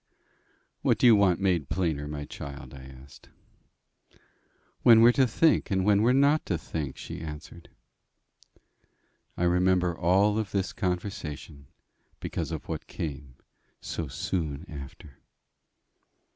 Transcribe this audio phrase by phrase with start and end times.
[0.81, 3.29] "What do you want made plainer, my child?" I asked.
[4.81, 7.69] "When we're to think, and when we're not to think," she answered.
[9.37, 11.67] I remember all of this conversation
[12.19, 13.35] because of what came
[13.79, 15.19] so soon after.